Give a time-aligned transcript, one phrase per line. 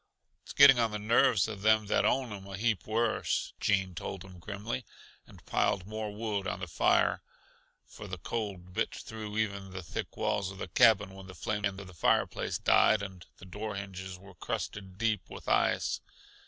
[0.41, 4.25] "It's getting on the nerves uh them that own 'em a heap worse," Gene told
[4.25, 4.83] him grimly,
[5.27, 7.21] and piled more wood on the fire;
[7.85, 11.67] for the cold bit through even the thick walls of the cabin when the flames
[11.67, 16.01] in the fireplace died, and the door hinges were crusted deep with ice.